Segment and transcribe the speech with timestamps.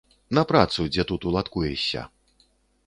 [0.37, 2.09] На працу, дзе тут уладкуешся.